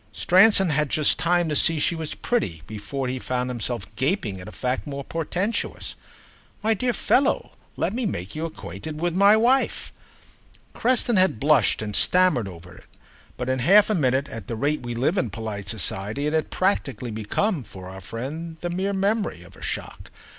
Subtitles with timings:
[0.13, 4.47] Stransom had just time to see she was pretty before he found himself gaping at
[4.47, 5.93] a fact more portentous.
[6.63, 9.93] "My dear fellow, let me make you acquainted with my wife."
[10.73, 12.87] Creston had blushed and stammered over it,
[13.37, 16.49] but in half a minute, at the rate we live in polite society, it had
[16.49, 20.09] practically become, for our friend, the mere memory of a shock.